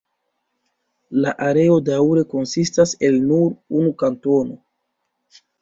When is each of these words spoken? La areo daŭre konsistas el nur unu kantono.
La 1.25 1.33
areo 1.49 1.75
daŭre 1.91 2.23
konsistas 2.33 2.97
el 3.09 3.21
nur 3.27 3.55
unu 3.81 3.93
kantono. 4.03 4.59